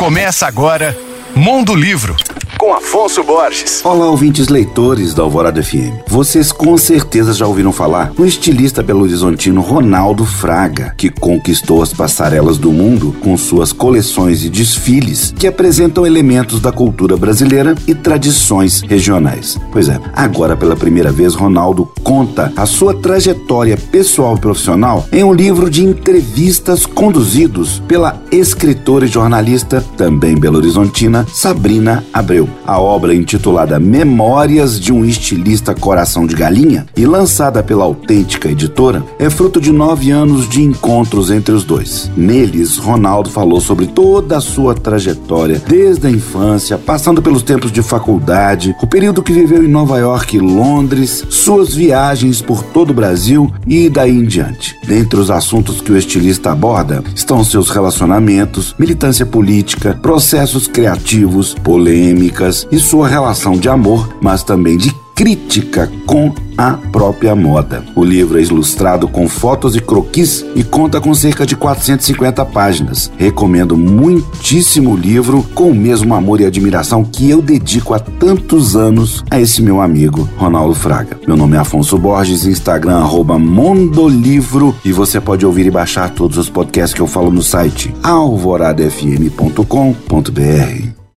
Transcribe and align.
Começa 0.00 0.46
agora 0.46 0.96
Mundo 1.36 1.74
Livro 1.74 2.16
com 2.60 2.74
Afonso 2.74 3.24
Borges. 3.24 3.80
Olá, 3.82 4.10
ouvintes 4.10 4.48
leitores 4.48 5.14
da 5.14 5.22
Alvorada 5.22 5.62
FM. 5.62 6.04
Vocês 6.06 6.52
com 6.52 6.76
certeza 6.76 7.32
já 7.32 7.46
ouviram 7.46 7.72
falar 7.72 8.12
no 8.18 8.26
estilista 8.26 8.82
belo-horizontino 8.82 9.62
Ronaldo 9.62 10.26
Fraga, 10.26 10.92
que 10.94 11.08
conquistou 11.08 11.80
as 11.80 11.94
passarelas 11.94 12.58
do 12.58 12.70
mundo 12.70 13.16
com 13.22 13.34
suas 13.38 13.72
coleções 13.72 14.44
e 14.44 14.50
desfiles 14.50 15.32
que 15.38 15.46
apresentam 15.46 16.06
elementos 16.06 16.60
da 16.60 16.70
cultura 16.70 17.16
brasileira 17.16 17.74
e 17.86 17.94
tradições 17.94 18.82
regionais. 18.82 19.58
Pois 19.72 19.88
é, 19.88 19.98
agora 20.12 20.54
pela 20.54 20.76
primeira 20.76 21.10
vez 21.10 21.34
Ronaldo 21.34 21.90
conta 22.04 22.52
a 22.54 22.66
sua 22.66 22.92
trajetória 22.92 23.78
pessoal 23.90 24.36
e 24.36 24.40
profissional 24.40 25.08
em 25.10 25.24
um 25.24 25.32
livro 25.32 25.70
de 25.70 25.82
entrevistas 25.82 26.84
conduzidos 26.84 27.82
pela 27.88 28.20
escritora 28.30 29.06
e 29.06 29.08
jornalista, 29.08 29.82
também 29.96 30.36
belo-horizontina, 30.36 31.26
Sabrina 31.32 32.04
Abreu. 32.12 32.49
A 32.66 32.78
obra 32.80 33.14
intitulada 33.14 33.78
Memórias 33.78 34.78
de 34.78 34.92
um 34.92 35.04
Estilista 35.04 35.74
Coração 35.74 36.26
de 36.26 36.34
Galinha 36.34 36.86
e 36.96 37.04
lançada 37.06 37.62
pela 37.62 37.84
autêntica 37.84 38.48
editora 38.48 39.02
é 39.18 39.28
fruto 39.28 39.60
de 39.60 39.72
nove 39.72 40.10
anos 40.10 40.48
de 40.48 40.62
encontros 40.62 41.30
entre 41.30 41.54
os 41.54 41.64
dois. 41.64 42.10
Neles, 42.16 42.76
Ronaldo 42.76 43.30
falou 43.30 43.60
sobre 43.60 43.86
toda 43.86 44.36
a 44.36 44.40
sua 44.40 44.74
trajetória, 44.74 45.60
desde 45.66 46.06
a 46.06 46.10
infância, 46.10 46.78
passando 46.78 47.20
pelos 47.20 47.42
tempos 47.42 47.72
de 47.72 47.82
faculdade, 47.82 48.74
o 48.82 48.86
período 48.86 49.22
que 49.22 49.32
viveu 49.32 49.64
em 49.64 49.68
Nova 49.68 49.98
York 49.98 50.36
e 50.36 50.40
Londres, 50.40 51.24
suas 51.28 51.74
viagens 51.74 52.40
por 52.40 52.62
todo 52.62 52.90
o 52.90 52.94
Brasil 52.94 53.52
e 53.66 53.88
daí 53.88 54.16
em 54.16 54.24
diante. 54.24 54.76
Dentre 54.86 55.18
os 55.18 55.30
assuntos 55.30 55.80
que 55.80 55.92
o 55.92 55.96
estilista 55.96 56.52
aborda 56.52 57.02
estão 57.14 57.44
seus 57.44 57.70
relacionamentos, 57.70 58.74
militância 58.78 59.26
política, 59.26 59.98
processos 60.00 60.66
criativos, 60.66 61.54
polêmica 61.54 62.39
e 62.70 62.78
sua 62.78 63.06
relação 63.06 63.52
de 63.52 63.68
amor, 63.68 64.16
mas 64.20 64.42
também 64.42 64.78
de 64.78 64.94
crítica 65.20 65.92
com 66.06 66.32
a 66.56 66.78
própria 66.90 67.36
moda. 67.36 67.84
O 67.94 68.02
livro 68.02 68.38
é 68.38 68.42
ilustrado 68.42 69.06
com 69.06 69.28
fotos 69.28 69.76
e 69.76 69.80
croquis 69.80 70.46
e 70.54 70.64
conta 70.64 70.98
com 70.98 71.12
cerca 71.12 71.44
de 71.44 71.54
450 71.54 72.42
páginas. 72.46 73.12
Recomendo 73.18 73.76
muitíssimo 73.76 74.92
o 74.92 74.96
livro 74.96 75.42
com 75.54 75.72
o 75.72 75.74
mesmo 75.74 76.14
amor 76.14 76.40
e 76.40 76.46
admiração 76.46 77.04
que 77.04 77.28
eu 77.28 77.42
dedico 77.42 77.92
há 77.92 77.98
tantos 77.98 78.76
anos 78.76 79.22
a 79.30 79.38
esse 79.38 79.60
meu 79.60 79.82
amigo 79.82 80.26
Ronaldo 80.38 80.74
Fraga. 80.74 81.20
Meu 81.26 81.36
nome 81.36 81.54
é 81.54 81.60
Afonso 81.60 81.98
Borges, 81.98 82.46
Instagram 82.46 83.06
Mondolivro 83.38 84.74
e 84.82 84.90
você 84.90 85.20
pode 85.20 85.44
ouvir 85.44 85.66
e 85.66 85.70
baixar 85.70 86.08
todos 86.08 86.38
os 86.38 86.48
podcasts 86.48 86.94
que 86.94 87.02
eu 87.02 87.06
falo 87.06 87.30
no 87.30 87.42
site 87.42 87.94
alvoradafm.com.br. 88.02 90.99